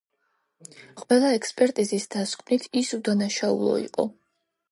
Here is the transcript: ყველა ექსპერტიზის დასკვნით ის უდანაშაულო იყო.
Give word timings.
ყველა 1.01 1.33
ექსპერტიზის 1.39 2.09
დასკვნით 2.15 2.67
ის 2.83 2.91
უდანაშაულო 2.99 3.77
იყო. 3.85 4.09